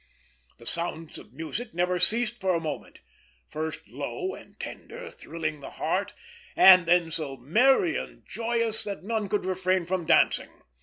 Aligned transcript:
The 0.57 0.65
sounds 0.65 1.19
of 1.19 1.31
music 1.31 1.75
never 1.75 1.99
ceased 1.99 2.41
for 2.41 2.55
a 2.55 2.59
moment: 2.59 3.01
first 3.47 3.87
low 3.87 4.33
and 4.33 4.59
tender, 4.59 5.11
thrilling 5.11 5.59
the 5.59 5.69
heart, 5.69 6.15
and 6.55 6.87
then 6.87 7.11
so 7.11 7.37
merry 7.37 7.95
and 7.97 8.25
joyous 8.25 8.83
that 8.83 9.03
none 9.03 9.29
could 9.29 9.45
refrain 9.45 9.85
from 9.85 10.05
dancing. 10.07 10.49